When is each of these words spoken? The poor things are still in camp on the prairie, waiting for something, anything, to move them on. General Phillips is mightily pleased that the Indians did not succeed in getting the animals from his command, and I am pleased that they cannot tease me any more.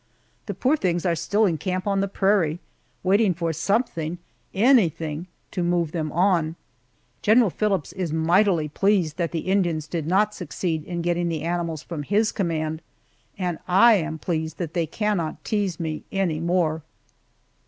The 0.47 0.55
poor 0.55 0.75
things 0.75 1.05
are 1.05 1.13
still 1.13 1.45
in 1.45 1.59
camp 1.59 1.85
on 1.85 2.01
the 2.01 2.07
prairie, 2.07 2.57
waiting 3.03 3.35
for 3.35 3.53
something, 3.53 4.17
anything, 4.51 5.27
to 5.51 5.61
move 5.61 5.91
them 5.91 6.11
on. 6.11 6.55
General 7.21 7.51
Phillips 7.51 7.93
is 7.93 8.11
mightily 8.11 8.67
pleased 8.67 9.17
that 9.17 9.31
the 9.31 9.41
Indians 9.45 9.85
did 9.85 10.07
not 10.07 10.33
succeed 10.33 10.83
in 10.85 11.03
getting 11.03 11.29
the 11.29 11.43
animals 11.43 11.83
from 11.83 12.01
his 12.01 12.31
command, 12.31 12.81
and 13.37 13.59
I 13.67 13.93
am 13.93 14.17
pleased 14.17 14.57
that 14.57 14.73
they 14.73 14.87
cannot 14.87 15.43
tease 15.45 15.79
me 15.79 16.03
any 16.11 16.39
more. 16.39 16.81